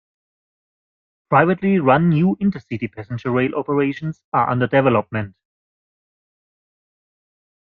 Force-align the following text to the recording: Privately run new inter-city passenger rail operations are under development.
Privately 1.29 1.77
run 1.77 2.09
new 2.09 2.35
inter-city 2.39 2.87
passenger 2.87 3.29
rail 3.29 3.53
operations 3.53 4.23
are 4.33 4.49
under 4.49 4.65
development. 4.65 5.35